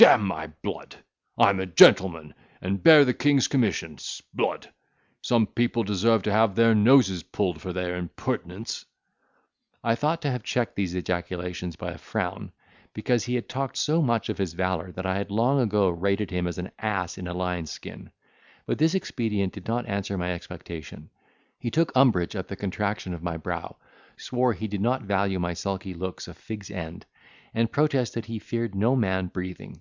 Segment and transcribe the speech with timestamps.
[0.00, 0.96] D—n my blood!
[1.36, 2.32] I'm a gentleman,
[2.62, 3.98] and bear the king's commission.
[3.98, 4.72] 'Sblood!
[5.20, 8.86] some people deserve to have their noses pulled for their impertinence."
[9.84, 12.50] I thought to have checked these ejaculations by a frown;
[12.94, 16.30] because he had talked so much of his valour that I had long ago rated
[16.30, 18.10] him as an ass in a lion's skin;
[18.64, 21.10] but this expedient did not answer my expectation,
[21.58, 23.76] he took umbrage at the contraction of my brow,
[24.16, 27.04] swore he did not value my sulky looks a fig's end,
[27.52, 29.78] and protested he feared no man breathing.